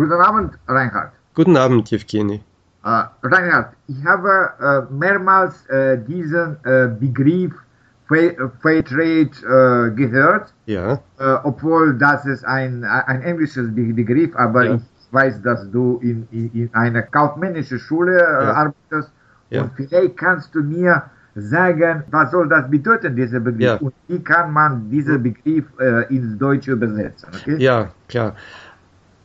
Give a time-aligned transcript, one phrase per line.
[0.00, 1.12] Guten Abend, Reinhard.
[1.34, 2.40] Guten Abend, Evgeny.
[2.82, 6.56] Uh, Reinhard, ich habe uh, mehrmals uh, diesen
[6.98, 7.52] Begriff
[8.08, 10.54] Fair Trade gehört.
[10.64, 10.98] Ja.
[11.44, 14.74] obwohl das ist ein, ein englisches Begriff, aber ja.
[14.76, 14.82] ich
[15.12, 18.54] weiß, dass du in, in, in einer kaufmännischen Schule ja.
[18.54, 19.12] arbeitest.
[19.50, 19.62] Ja.
[19.62, 21.02] Und vielleicht kannst du mir
[21.34, 23.60] sagen, was soll das bedeuten, dieser Begriff?
[23.60, 23.74] Ja.
[23.76, 25.66] Und wie kann man diesen Begriff
[26.08, 27.28] ins Deutsche übersetzen?
[27.34, 27.56] Okay?
[27.58, 28.34] Ja, klar.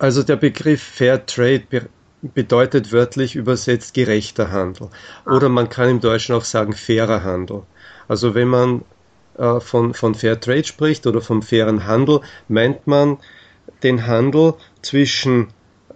[0.00, 1.88] Also der Begriff Fair Trade
[2.22, 4.88] bedeutet wörtlich übersetzt gerechter Handel.
[5.26, 7.64] Oder man kann im Deutschen auch sagen fairer Handel.
[8.08, 8.82] Also wenn man
[9.36, 13.18] äh, von, von Fair Trade spricht oder vom fairen Handel, meint man
[13.82, 15.48] den Handel zwischen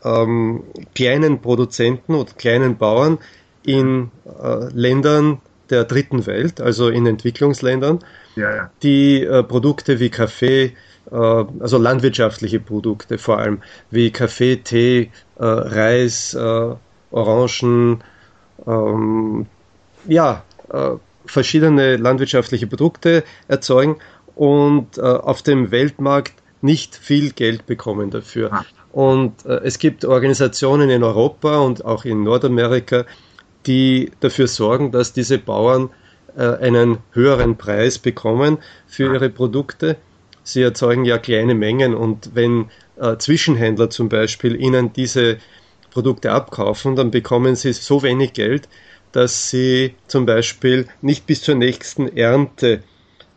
[0.04, 0.64] ähm,
[0.94, 3.18] kleinen Produzenten oder kleinen Bauern
[3.64, 5.40] in äh, Ländern
[5.70, 8.00] der dritten Welt, also in Entwicklungsländern,
[8.36, 8.70] ja, ja.
[8.82, 10.74] die äh, Produkte wie Kaffee,
[11.10, 16.74] also landwirtschaftliche Produkte vor allem, wie Kaffee, Tee, äh, Reis, äh,
[17.10, 18.02] Orangen,
[18.66, 19.46] ähm,
[20.06, 20.42] ja,
[21.26, 23.96] verschiedene landwirtschaftliche Produkte erzeugen
[24.34, 28.52] und auf dem Weltmarkt nicht viel Geld bekommen dafür.
[28.52, 28.64] Ah.
[28.90, 33.04] Und es gibt Organisationen in Europa und auch in Nordamerika,
[33.66, 35.90] die dafür sorgen, dass diese Bauern
[36.36, 39.14] einen höheren Preis bekommen für ah.
[39.14, 39.96] ihre Produkte
[40.44, 45.38] Sie erzeugen ja kleine Mengen und wenn äh, Zwischenhändler zum Beispiel Ihnen diese
[45.90, 48.68] Produkte abkaufen, dann bekommen Sie so wenig Geld,
[49.12, 52.82] dass Sie zum Beispiel nicht bis zur nächsten Ernte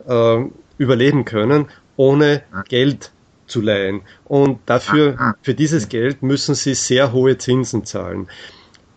[0.06, 0.44] äh,
[0.76, 3.10] überleben können, ohne Geld
[3.46, 4.02] zu leihen.
[4.24, 8.28] Und dafür, für dieses Geld müssen Sie sehr hohe Zinsen zahlen.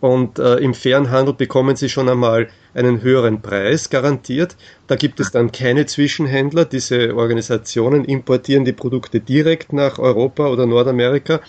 [0.02, 4.56] Und äh, im fairen Handel bekommen Sie schon einmal einen höheren Preis garantiert.
[4.88, 6.64] Da gibt es dann keine Zwischenhändler.
[6.64, 11.40] Diese Organisationen importieren die Produkte direkt nach Europa oder Nordamerika.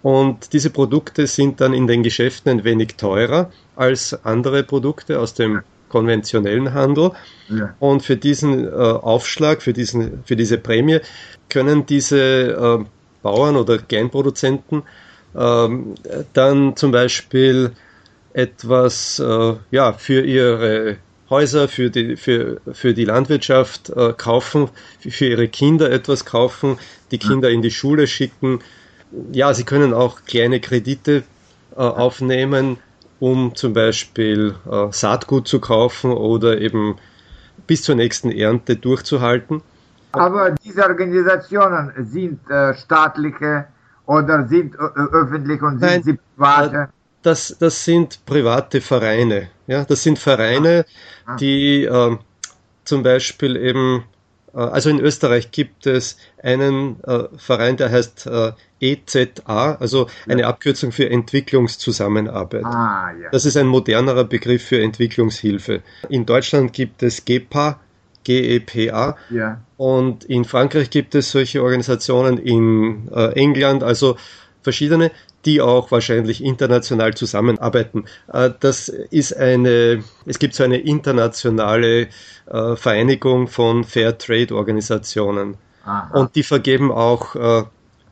[0.00, 5.34] Und diese Produkte sind dann in den Geschäften ein wenig teurer als andere Produkte aus
[5.34, 7.10] dem konventionellen Handel.
[7.48, 7.74] Ja.
[7.80, 11.00] Und für diesen äh, Aufschlag, für, diesen, für diese Prämie
[11.48, 12.84] können diese äh,
[13.24, 14.84] Bauern oder Kleinproduzenten
[15.36, 15.96] ähm,
[16.32, 17.72] dann zum Beispiel
[18.32, 20.96] etwas äh, ja, für ihre
[21.30, 26.78] Häuser, für die, für, für die Landwirtschaft äh, kaufen, für ihre Kinder etwas kaufen,
[27.10, 28.60] die Kinder in die Schule schicken.
[29.32, 31.24] Ja, sie können auch kleine Kredite
[31.72, 32.78] äh, aufnehmen,
[33.20, 36.96] um zum Beispiel äh, Saatgut zu kaufen oder eben
[37.66, 39.62] bis zur nächsten Ernte durchzuhalten.
[40.12, 43.66] Aber diese Organisationen sind äh, staatliche
[44.06, 46.88] oder sind äh, öffentlich und sind Nein, sie private?
[47.22, 49.48] Das, das sind private Vereine.
[49.66, 50.84] Ja, das sind Vereine,
[51.26, 51.36] ah.
[51.36, 52.16] die äh,
[52.84, 54.04] zum Beispiel eben,
[54.54, 60.46] äh, also in Österreich gibt es einen äh, Verein, der heißt äh, EZA, also eine
[60.46, 62.64] Abkürzung für Entwicklungszusammenarbeit.
[62.64, 63.30] Ah, ja.
[63.30, 65.82] Das ist ein modernerer Begriff für Entwicklungshilfe.
[66.08, 67.80] In Deutschland gibt es GEPA,
[68.24, 69.16] GEPA.
[69.30, 69.60] Ja.
[69.76, 74.16] Und in Frankreich gibt es solche Organisationen, in äh, England, also
[74.62, 75.10] verschiedene
[75.44, 78.04] die auch wahrscheinlich international zusammenarbeiten.
[78.32, 82.08] Äh, das ist eine, es gibt so eine internationale
[82.46, 85.56] äh, Vereinigung von Fair Trade Organisationen.
[86.12, 87.64] Und die vergeben auch äh,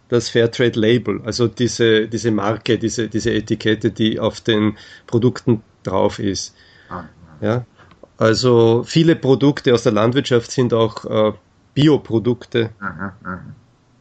[0.09, 6.19] das Fairtrade Label, also diese, diese Marke, diese, diese Etikette, die auf den Produkten drauf
[6.19, 6.55] ist.
[7.43, 7.67] Ja?
[8.17, 11.35] Also viele Produkte aus der Landwirtschaft sind auch
[11.75, 12.71] Bioprodukte.
[12.81, 13.41] Aha, aha.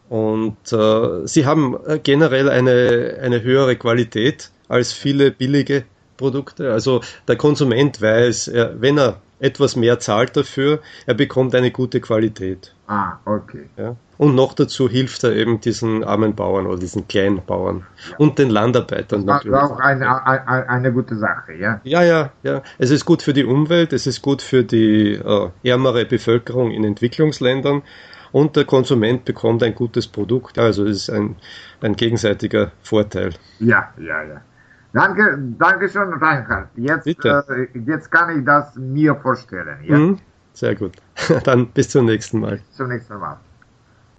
[0.09, 5.85] Und äh, sie haben äh, generell eine, eine höhere Qualität als viele billige
[6.17, 6.71] Produkte.
[6.71, 11.99] Also der Konsument weiß, er, wenn er etwas mehr zahlt dafür, er bekommt eine gute
[11.99, 12.73] Qualität.
[12.87, 13.65] Ah, okay.
[13.77, 13.95] Ja?
[14.17, 18.17] Und noch dazu hilft er eben diesen armen Bauern oder diesen kleinen Bauern ja.
[18.17, 19.59] und den Landarbeitern das natürlich.
[19.59, 21.81] Das ist auch eine, eine, eine, gute Sache, ja?
[21.83, 22.61] Ja, ja, ja.
[22.77, 26.85] Es ist gut für die Umwelt, es ist gut für die äh, ärmere Bevölkerung in
[26.85, 27.81] Entwicklungsländern
[28.35, 30.59] und der Konsument bekommt ein gutes Produkt.
[30.59, 31.37] Also es ist ein,
[31.79, 33.29] ein gegenseitiger Vorteil.
[33.59, 34.41] Ja, ja, ja.
[34.91, 36.67] Danke, danke schön, Reinhard.
[36.75, 39.77] Jetzt, äh, jetzt kann ich das mir vorstellen.
[39.83, 39.97] Ja?
[39.97, 40.19] Mhm,
[40.51, 40.97] sehr gut.
[41.45, 42.57] Dann bis zum nächsten Mal.
[42.57, 43.37] Bis zum nächsten Mal.